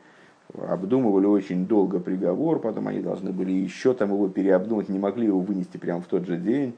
[0.55, 5.41] обдумывали очень долго приговор, потом они должны были еще там его переобдумать, не могли его
[5.41, 6.75] вынести прямо в тот же день.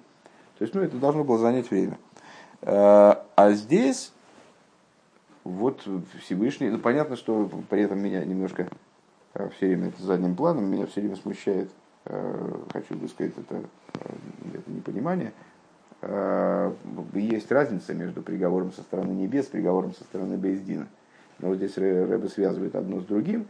[0.59, 1.98] То есть, ну, это должно было занять время.
[2.64, 4.12] Э, а здесь
[5.44, 5.87] вот
[6.22, 8.68] Всевышний, ну понятно, что при этом меня немножко
[9.35, 11.70] э, все время это задним планом, меня все время смущает,
[12.07, 13.62] э, хочу бы сказать, это,
[14.55, 15.33] это непонимание.
[17.14, 20.87] Есть разница между приговором со стороны небес приговором со стороны Бездина.
[21.38, 23.48] Но вот здесь Рэбе связывает одно с другим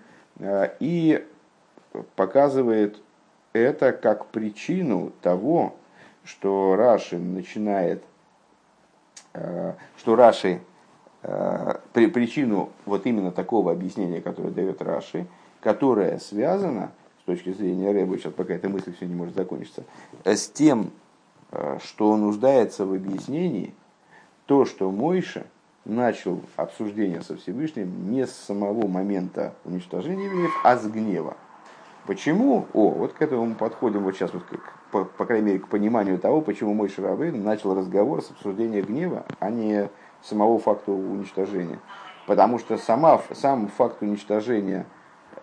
[0.79, 1.27] и
[2.15, 2.97] показывает
[3.53, 5.75] это как причину того,
[6.23, 8.05] что Раши начинает
[9.35, 10.61] что Раши,
[11.23, 15.27] э, при, причину вот именно такого объяснения, которое дает Раши,
[15.61, 16.93] которое связано,
[17.23, 19.85] с точки зрения Рэба, сейчас пока эта мысль все не может закончиться,
[20.25, 20.91] э, с тем,
[21.85, 23.75] что нуждается в объяснении,
[24.47, 25.47] то, что Мойша
[25.85, 31.37] начал обсуждение со Всевышним не с самого момента уничтожения евреев, а с гнева.
[32.07, 32.67] Почему?
[32.75, 35.69] О, вот к этому мы подходим вот сейчас, вот к, по, по крайней мере, к
[35.69, 39.89] пониманию того, почему мой Шарабейн начал разговор с обсуждения гнева, а не
[40.21, 41.79] самого факта уничтожения.
[42.27, 44.87] Потому что сама, сам факт уничтожения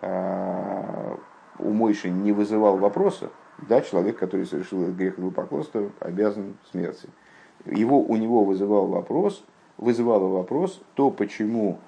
[0.00, 1.16] э,
[1.58, 7.08] у Мойши не вызывал вопроса, да, человек, который совершил грех идолопоклонства, обязан смерти.
[7.64, 9.44] Его, у него вызывал вопрос,
[9.78, 11.78] вызывало вопрос то, почему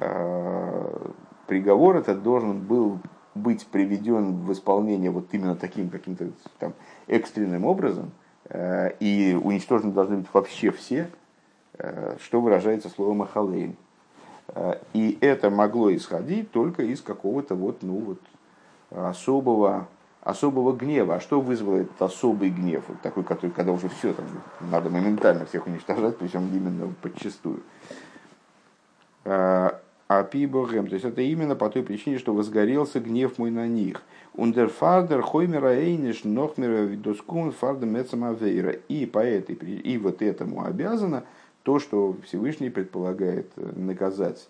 [0.00, 1.10] э,
[1.46, 2.98] приговор этот должен был
[3.34, 6.74] быть приведен в исполнение вот именно таким каким-то там
[7.06, 8.12] экстренным образом,
[8.48, 11.10] э, и уничтожены должны быть вообще все,
[11.78, 13.76] э, что выражается словом «ахалейн».
[14.48, 18.20] Э, и это могло исходить только из какого-то вот, ну, вот
[18.90, 19.88] особого,
[20.22, 21.14] особого гнева.
[21.14, 22.84] А что вызвало этот особый гнев?
[22.88, 24.26] Вот такой, который, когда уже все, там,
[24.60, 27.62] надо моментально всех уничтожать, причем именно подчастую.
[30.14, 34.02] А пиборем, то есть это именно по той причине, что возгорелся гнев мой на них.
[34.34, 38.72] Ундерфардер хоймера эйниш нохмера видоскун фарда мецамавейра.
[38.88, 41.24] И по этой и вот этому обязано
[41.62, 44.48] то, что Всевышний предполагает э, наказать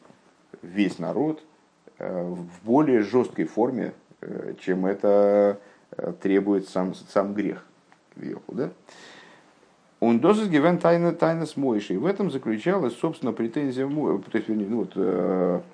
[0.63, 1.45] весь народ
[1.99, 5.61] э, в более жесткой форме, э, чем это
[6.23, 7.65] требует сам, сам грех.
[8.49, 8.71] Да?
[10.03, 11.97] Он дозис гивен тайна тайна с Мойшей.
[11.97, 14.95] В этом заключалась, собственно, претензия, то есть, ну, вот,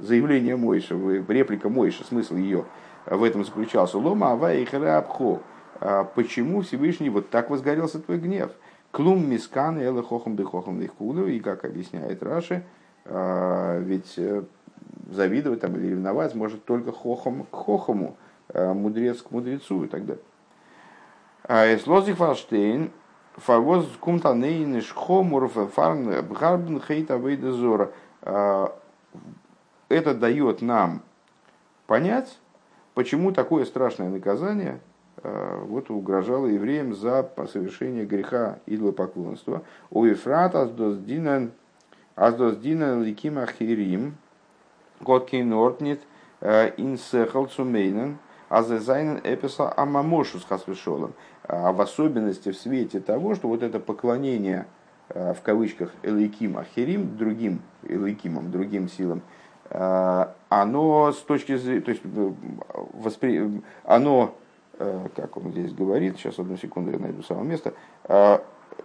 [0.00, 0.94] заявление Мойши,
[1.26, 2.66] реплика Мойши, смысл ее
[3.06, 3.96] в этом заключался.
[3.96, 5.40] Лома ава и храбхо.
[6.14, 8.50] Почему Всевышний вот так возгорелся твой гнев?
[8.90, 11.26] Клум мискан эле хохом бы хохом лихкуду.
[11.26, 12.64] И как объясняет Раши,
[13.06, 14.42] а, ведь э,
[15.10, 18.18] завидовать там, или ревновать может только хохом к хохому,
[18.52, 20.24] а, мудрец к мудрецу и так далее.
[21.44, 22.90] А Слозих Фалштейн,
[23.38, 27.92] фавоз кумтанейниш хомур фарн бгарбн хейта вейдезора.
[28.22, 31.02] Это дает нам
[31.86, 32.38] понять,
[32.94, 34.80] почему такое страшное наказание
[35.22, 39.62] Э, вот угрожала евреям за совершение греха идолопоклонства.
[39.90, 41.52] У Ефрат аздоздинен
[42.14, 44.16] аздоздинен ликим ахирим
[45.00, 46.00] готкин ортнит
[46.40, 51.14] э, инсехал цумейнен азезайнен эписа амамошус хасвешолом.
[51.44, 54.66] А в особенности в свете того, что вот это поклонение
[55.08, 59.22] э, в кавычках элейким ахирим, другим элейкимам, другим силам,
[59.70, 62.02] оно с точки зрения, то есть
[62.94, 63.62] воспри...
[63.84, 64.34] оно
[64.78, 68.38] Э, как он здесь говорит, сейчас одну секунду я найду самое место, э,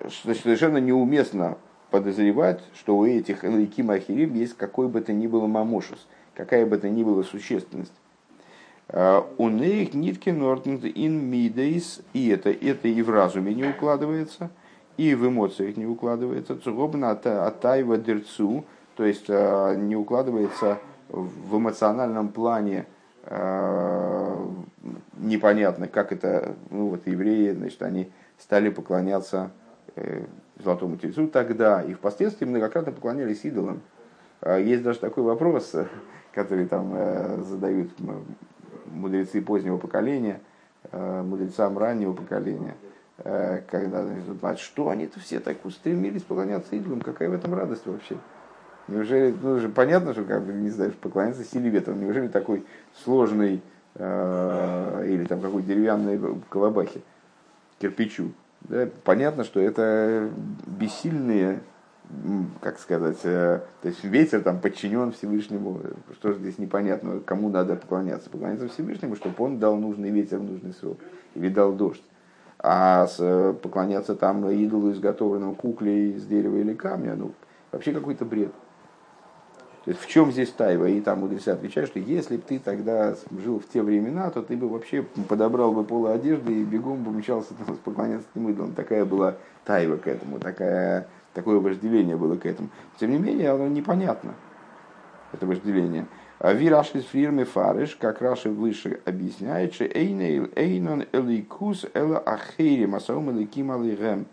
[0.10, 1.58] совершенно неуместно
[1.91, 6.78] подозревать, что у этих Элайким Ахирим есть какой бы то ни было мамошус, какая бы
[6.80, 7.93] то ни была существенность.
[8.94, 14.52] Э, у них нитки нортнут ин мидейс, и это, это и в разуме не укладывается,
[14.98, 16.56] и в эмоциях не укладывается.
[16.56, 20.78] Цугобна атайва дерцу, то есть не укладывается
[21.10, 22.86] в эмоциональном плане
[25.18, 29.52] непонятно, как это, ну вот евреи, значит, они стали поклоняться
[29.96, 30.24] э,
[30.62, 33.82] золотому тельцу тогда, и впоследствии многократно поклонялись идолам.
[34.46, 35.74] Есть даже такой вопрос,
[36.34, 37.92] который там э, задают
[38.94, 40.40] мудрецы позднего поколения,
[40.92, 42.76] э, мудрецам раннего поколения,
[43.70, 44.08] когда
[44.40, 48.18] значит, что они-то все так устремились поклоняться идолам, какая в этом радость вообще?
[48.88, 52.66] Неужели, ну же понятно, что как бы, не знаешь, поклоняться силе ветра, неужели такой
[53.04, 53.62] сложный
[53.96, 57.02] Э, или там какой-то деревянной колобахе,
[57.80, 58.32] кирпичу.
[58.62, 60.30] Да, понятно, что это
[60.66, 61.60] бессильные,
[62.62, 65.82] как сказать, э, то есть ветер там подчинен Всевышнему,
[66.13, 68.30] что же здесь непонятно, кому надо поклоняться.
[68.30, 70.98] Поклоняться Всевышнему, чтобы он дал нужный ветер в нужный срок,
[71.36, 72.04] или дал дождь.
[72.60, 77.34] А с, поклоняться там идолу, изготовленному кукле из дерева или камня, ну,
[77.72, 78.52] вообще какой-то бред.
[79.84, 80.86] То есть в чем здесь тайва?
[80.86, 84.56] И там мудрецы отвечают, что если бы ты тогда жил в те времена, то ты
[84.56, 88.72] бы вообще подобрал бы полы одежды и бегом бы мчался поклоняться этим идолам.
[88.74, 89.36] Такая была
[89.66, 92.69] тайва к этому, такая, такое вожделение было к этому.
[93.00, 94.36] Тем не менее, оно непонятно,
[95.32, 96.08] это вожделение.
[96.39, 103.32] А Вираш из фирмы Фариш, как Раши выше объясняет, что Эйнон Эликус Эла Ахейри Масаум
[103.32, 104.26] Эликим Алигем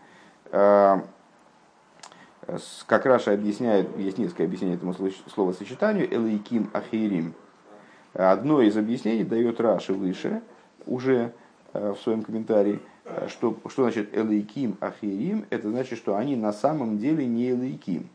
[2.87, 4.95] как Раши объясняет, есть несколько объяснений этому
[5.33, 7.35] словосочетанию, אלקים אחרים.
[8.13, 10.43] Одно из объяснений дает Раши выше,
[10.87, 11.33] уже
[11.73, 12.81] э, в своем комментарии,
[13.29, 18.09] что, что значит אלקים אחרים, это значит, что они на самом деле не אלקים,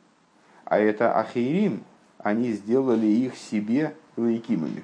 [0.66, 1.84] а это אחרים,
[2.18, 4.84] они сделали их себе אלקים -ами.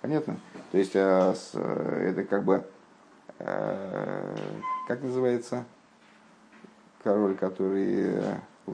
[0.00, 0.38] Понятно?
[0.70, 2.64] То есть э, это как бы,
[3.38, 5.64] как называется,
[7.02, 8.20] король, который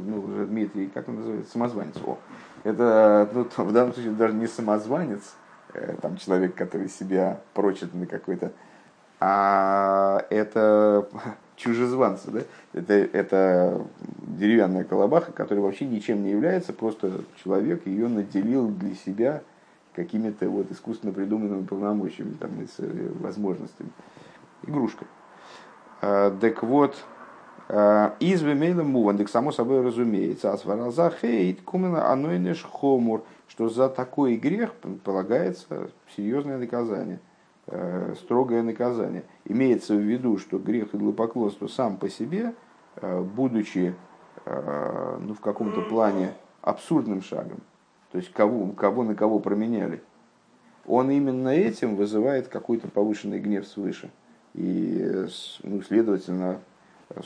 [0.02, 1.94] ну, уже Дмитрий, как он называется, самозванец.
[2.04, 2.18] О,
[2.62, 5.34] это ну, в данном случае даже не самозванец,
[5.72, 8.52] э, там человек, который себя прочит на какой-то,
[9.26, 11.08] а это
[11.56, 12.40] чужезванцы, да?
[12.74, 13.80] Это, это
[14.18, 19.42] деревянная колобаха, которая вообще ничем не является, просто человек ее наделил для себя
[19.94, 23.88] какими-то вот искусственно придуманными полномочиями, там, с э, возможностями.
[24.66, 25.06] игрушка.
[26.00, 27.02] Так вот,
[27.70, 34.36] из вемейла муван, так само собой разумеется, асвараза хейт кумена анойнеш хомур, что за такой
[34.36, 37.20] грех полагается серьезное наказание,
[38.16, 39.24] строгое наказание.
[39.44, 42.54] Имеется в виду, что грех идолопоклонства сам по себе,
[43.02, 43.94] будучи
[44.46, 47.60] ну, в каком-то плане абсурдным шагом,
[48.12, 50.02] то есть кого, кого на кого променяли,
[50.86, 54.10] он именно этим вызывает какой-то повышенный гнев свыше.
[54.54, 55.26] И,
[55.62, 56.60] ну, следовательно,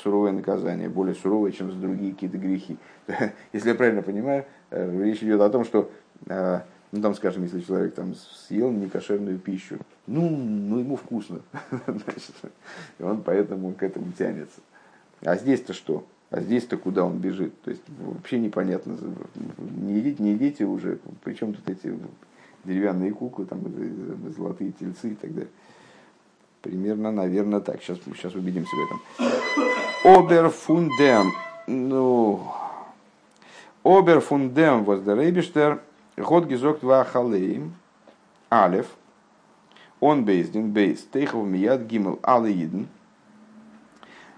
[0.03, 2.79] суровое наказание, более суровое, чем за другие какие-то грехи.
[3.53, 5.91] Если я правильно понимаю, э, речь идет о том, что,
[6.27, 6.61] э,
[6.93, 11.41] ну там, скажем, если человек там съел некошерную пищу, ну, ну ему вкусно,
[11.87, 12.35] значит,
[12.99, 14.61] и он поэтому к этому тянется.
[15.23, 16.07] А здесь-то что?
[16.31, 17.61] А здесь-то куда он бежит?
[17.63, 18.97] То есть вообще непонятно.
[19.59, 20.99] Не идите, не идите уже.
[21.25, 21.95] Причем тут эти
[22.65, 23.61] деревянные куклы, там,
[24.37, 25.51] золотые тельцы и так далее.
[26.61, 27.83] Примерно, наверное, так.
[27.83, 29.01] Сейчас, сейчас убедимся в этом.
[30.05, 31.33] Оберфундем.
[31.67, 32.43] Ну,
[33.85, 35.81] Оберфундем Rebischter,
[36.19, 37.75] Год гизок два халеим,
[38.49, 38.87] Алев,
[40.01, 42.89] он бейздин, бейз, тейхов мияд гимел алеиден.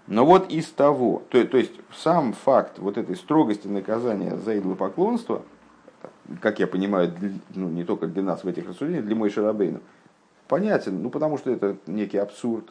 [0.07, 5.43] Но вот из того, то, то есть сам факт вот этой строгости наказания за идолопоклонство,
[6.43, 7.15] как я понимаю,
[7.55, 9.81] ну, не только для нас в этих рассуждениях, для Мой Шарабейну,
[10.49, 12.69] понятен, ну потому что это некий абсурд.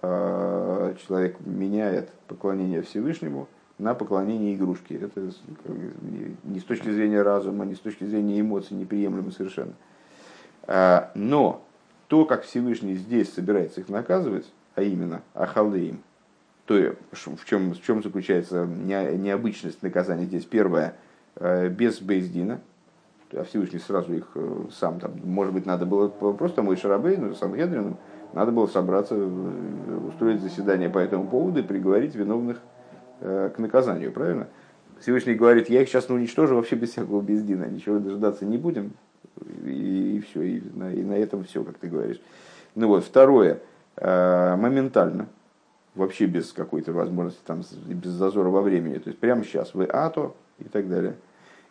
[0.00, 3.48] А, человек меняет поклонение Всевышнему
[3.80, 4.94] на поклонение игрушки.
[4.94, 5.30] Это
[6.44, 9.72] не с точки зрения разума, не с точки зрения эмоций неприемлемо совершенно.
[10.64, 11.64] А, но
[12.08, 16.02] то, как Всевышний здесь собирается их наказывать, а именно Ахалдеим,
[16.66, 20.44] то в чем, в чем заключается необычность наказания здесь?
[20.44, 20.94] Первое,
[21.36, 22.60] э, без Бейздина,
[23.32, 27.34] а Всевышний сразу их э, сам, там, может быть, надо было просто мой Шарабей, ну,
[27.34, 27.96] Сангедрином,
[28.32, 32.79] надо было собраться, э, устроить заседание по этому поводу и приговорить виновных э,
[33.20, 34.48] к наказанию, правильно?
[35.00, 38.92] Всевышний говорит, я их сейчас ну, уничтожу вообще без всякого бездина, ничего дожидаться не будем,
[39.64, 42.20] и, и все, и на, и на этом все, как ты говоришь.
[42.74, 43.60] Ну вот, второе,
[43.96, 45.26] моментально,
[45.94, 50.34] вообще без какой-то возможности, там, без зазора во времени, то есть прямо сейчас, вы ато
[50.58, 51.14] и так далее–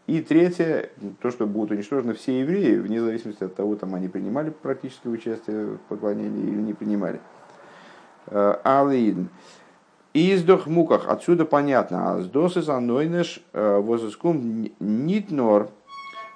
[0.09, 0.89] и третье,
[1.21, 5.75] то, что будут уничтожены все евреи, вне зависимости от того, там они принимали практическое участие
[5.75, 7.19] в поклонении или не принимали.
[8.25, 9.27] Э, Алиидн.
[10.13, 15.69] Издох муках, отсюда понятно, а с досы занойнеш э, возыскум нитнор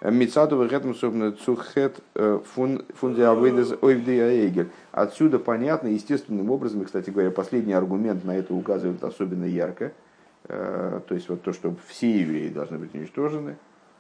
[0.01, 4.69] э, вегетм собственно цухет фундиавейдес ойвдеаэгель.
[4.91, 9.91] Отсюда понятно, естественным образом, и, кстати говоря, последний аргумент на это указывает особенно ярко–
[10.45, 13.57] Э, то есть вот то, что все евреи должны быть уничтожены,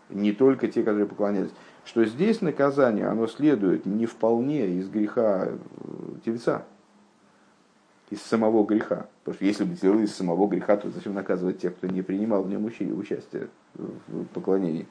[0.09, 1.51] не только те, которые поклонялись,
[1.85, 5.55] что здесь наказание, оно следует не вполне из греха э,
[6.25, 6.65] тельца,
[8.13, 9.07] из самого греха.
[9.23, 12.43] Потому что если бы делал из самого греха, то зачем наказывать тех, кто не принимал
[12.43, 14.87] в нем участие в поклонении.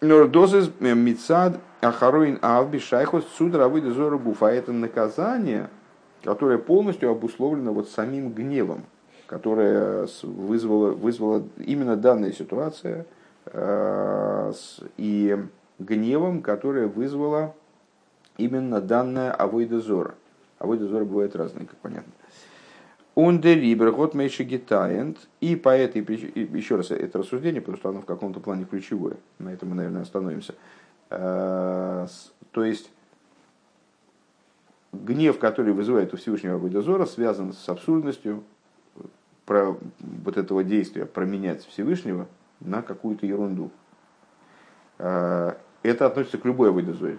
[0.00, 4.46] Но дозы мицад ахаруин авби шайхос судра выйдет гуфа.
[4.46, 5.68] Это наказание,
[6.24, 8.84] которое полностью обусловлено вот самим гневом
[9.30, 13.06] которая вызвала, вызвала именно данная ситуация
[13.46, 14.52] э,
[14.96, 15.38] и
[15.78, 17.54] гневом, которая вызвала
[18.38, 18.80] именно
[20.60, 21.00] данная авойдозора.
[21.00, 22.12] Авойдозора бывает разные, как понятно.
[23.14, 25.28] Ундерибер, год мейши гитаент.
[25.40, 29.16] И по этой причине, еще раз это рассуждение, потому что оно в каком-то плане ключевое.
[29.38, 30.54] На этом мы, наверное, остановимся.
[31.10, 32.06] Э,
[32.52, 32.90] то есть,
[34.92, 38.44] гнев, который вызывает у Всевышнего Абайдозора, связан с абсурдностью
[39.44, 42.28] про вот этого действия променять Всевышнего
[42.60, 43.70] на какую-то ерунду.
[44.98, 47.18] А, это относится к любой выдозоре.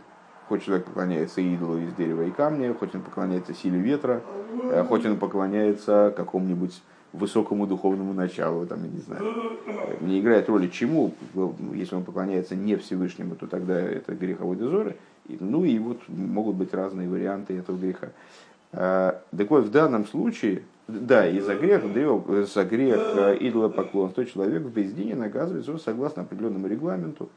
[0.52, 4.22] Хоть человек поклоняется идолу из дерева и камня, хоть он поклоняется силе ветра,
[4.66, 6.84] а, хоть он поклоняется какому-нибудь
[7.14, 9.24] высокому духовному началу, там, я не знаю.
[10.02, 11.14] Не играет роли чему,
[11.74, 14.98] если он поклоняется не Всевышнему, то тогда это греховой дозоры.
[15.30, 18.10] Ну и вот могут быть разные варианты этого греха.
[18.74, 21.84] А, так вот, в данном случае да, и за грех,
[22.46, 27.30] за грех э, идолопоклонства человек в бездине наказывается согласно определенному регламенту,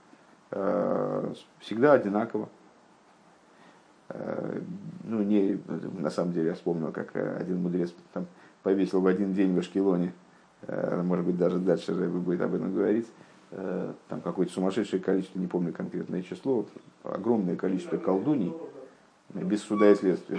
[0.51, 2.49] э, всегда одинаково.
[4.15, 4.61] Э,
[5.05, 5.61] ну, не,
[5.99, 8.27] на самом деле, я вспомнил, как один мудрец там
[8.62, 10.12] повесил в один день в Ашкелоне,
[11.03, 13.07] может быть, даже дальше Рэбе будет об этом говорить,
[13.51, 16.65] там какое-то сумасшедшее количество, не помню конкретное число,
[17.03, 18.55] огромное количество колдуний,
[19.35, 20.39] без суда и следствия,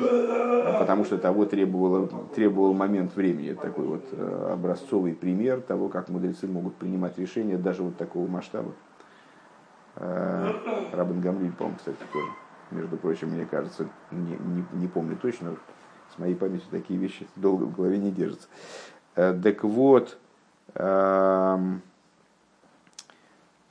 [0.80, 3.54] потому что того требовало, требовал момент времени.
[3.54, 8.72] Такой вот э, образцовый пример того, как мудрецы могут принимать решения даже вот такого масштаба.
[9.96, 10.52] Э,
[10.94, 12.28] Рабин Гамлин, по-моему, кстати, тоже.
[12.72, 15.56] Между прочим, мне кажется, не, не, не помню точно,
[16.14, 18.48] С моей памятью такие вещи долго в голове не держатся.
[19.14, 20.18] Так вот,
[20.74, 21.82] эм,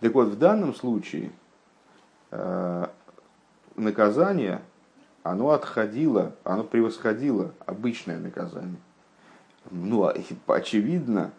[0.01, 1.33] так вот, в данном случае
[3.77, 4.63] наказание,
[5.23, 8.77] оно отходило, оно превосходило обычное наказание.
[9.71, 10.15] Ну, а,
[10.49, 11.31] очевидно,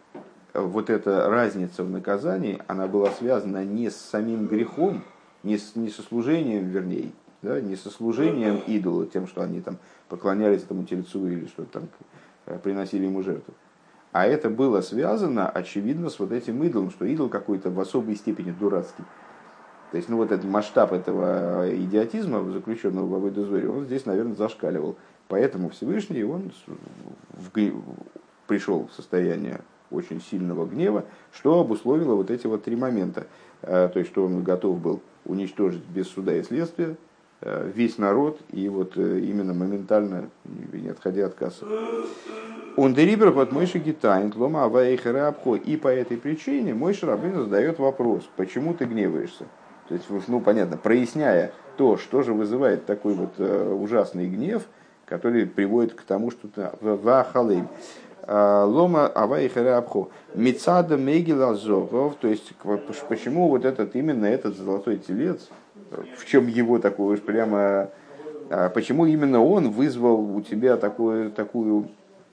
[0.52, 5.04] вот эта разница в наказании, она была связана не с самим грехом,
[5.42, 7.12] не, с, не со служением, вернее,
[7.46, 9.78] да, не со служением идола, тем, что они там
[10.08, 11.88] поклонялись этому тельцу или что там
[12.46, 13.54] э, приносили ему жертву.
[14.12, 18.50] А это было связано, очевидно, с вот этим идолом, что идол какой-то в особой степени
[18.50, 19.04] дурацкий.
[19.92, 24.96] То есть, ну вот этот масштаб этого идиотизма, заключенного в Авойдозоре, он здесь, наверное, зашкаливал.
[25.28, 26.50] Поэтому Всевышний, он
[27.30, 27.50] в,
[28.46, 29.60] пришел в состояние
[29.92, 33.26] очень сильного гнева, что обусловило вот эти вот три момента.
[33.62, 36.96] Э, то есть, что он готов был уничтожить без суда и следствия
[37.74, 40.30] весь народ, и вот э, именно моментально,
[40.72, 41.64] не отходя от кассы.
[42.76, 45.56] Он дерибер вот Мойши Гитайн, Лома Аваэйхера Абхо.
[45.56, 49.44] И по этой причине Мойши Рабин задает вопрос, почему ты гневаешься?
[49.88, 54.62] То есть, ну, понятно, проясняя то, что же вызывает такой вот э, ужасный гнев,
[55.06, 57.68] который приводит к тому, что ты вахалейм.
[58.28, 60.10] А, лома авайхара абху.
[60.34, 62.16] Мицада мегила зогов.
[62.20, 62.52] То есть,
[63.08, 65.48] почему вот этот, именно этот золотой телец,
[66.16, 67.90] в чем его такое уж прямо,
[68.50, 71.88] а, почему именно он вызвал у тебя такую, такую,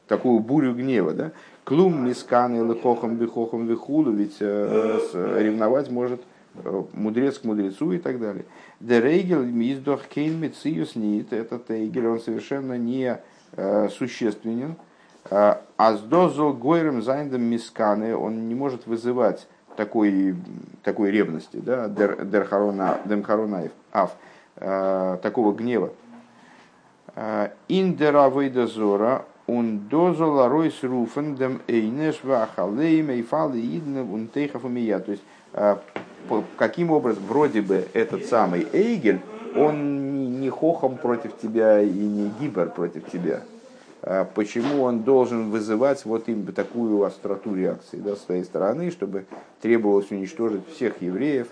[0.07, 1.31] такую бурю гнева, да?
[1.63, 6.21] Клум мискан или хохом бихохом вихулу, ведь э, ревновать может
[6.55, 8.45] Э, мудрец к мудрецу и так далее.
[8.79, 13.19] Дерейгел миздох кейн мециус нит, этот эйгель, он совершенно не
[13.53, 14.75] э, существенен.
[15.31, 20.35] А Аздозо гойрем зайндем мисканы, он не может вызывать такой,
[20.83, 23.71] такой ревности, да, демхаронаев,
[24.57, 25.91] э, такого гнева.
[27.67, 35.23] Индера вейдозора, он дозола ройс руфен дем эйнеш вахалейм эйфалы иднев он тейхов То есть
[36.57, 39.19] каким образом, вроде бы этот самый Эйгель,
[39.55, 43.41] он не хохом против тебя и не гибер против тебя.
[44.05, 49.25] А почему он должен вызывать вот им такую остроту реакции да, с своей стороны, чтобы
[49.61, 51.47] требовалось уничтожить всех евреев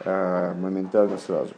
[0.00, 1.54] а, моментально сразу.